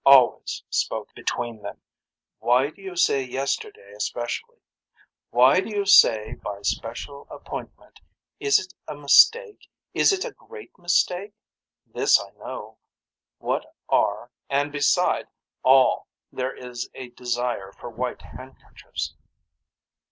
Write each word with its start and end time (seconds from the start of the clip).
Always 0.03 0.63
spoken. 0.71 1.13
Between 1.15 1.61
them. 1.61 1.79
Why 2.39 2.71
do 2.71 2.81
you 2.81 2.95
say 2.95 3.21
yesterday 3.21 3.93
especially. 3.95 4.57
Why 5.29 5.59
do 5.59 5.69
you 5.69 5.85
say 5.85 6.33
by 6.43 6.63
special 6.63 7.27
appointment 7.29 7.99
is 8.39 8.57
it 8.59 8.73
a 8.87 8.95
mistake 8.95 9.69
is 9.93 10.11
it 10.11 10.25
a 10.25 10.31
great 10.31 10.75
mistake. 10.79 11.35
This 11.85 12.19
I 12.19 12.31
know. 12.39 12.79
What 13.37 13.75
are 13.89 14.31
and 14.49 14.71
beside 14.71 15.27
all 15.63 16.07
there 16.31 16.55
is 16.57 16.89
a 16.95 17.09
desire 17.09 17.71
for 17.71 17.91
white 17.91 18.23
handkerchiefs. 18.23 19.13